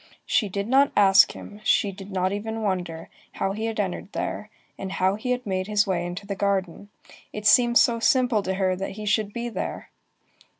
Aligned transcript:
She 0.25 0.49
did 0.49 0.67
not 0.67 0.91
ask 0.97 1.33
him, 1.33 1.61
she 1.63 1.91
did 1.91 2.09
not 2.11 2.31
even 2.31 2.63
wonder, 2.63 3.07
how 3.33 3.51
he 3.51 3.65
had 3.67 3.79
entered 3.79 4.11
there, 4.13 4.49
and 4.75 4.93
how 4.93 5.13
he 5.13 5.29
had 5.29 5.45
made 5.45 5.67
his 5.67 5.85
way 5.85 6.07
into 6.07 6.25
the 6.25 6.33
garden. 6.33 6.89
It 7.31 7.45
seemed 7.45 7.77
so 7.77 7.99
simple 7.99 8.41
to 8.41 8.55
her 8.55 8.75
that 8.75 8.93
he 8.93 9.05
should 9.05 9.31
be 9.31 9.47
there! 9.47 9.91